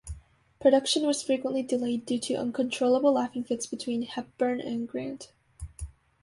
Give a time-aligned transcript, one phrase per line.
[0.59, 5.31] Production was frequently delayed due to uncontrollable laughing fits between Hepburn and Grant.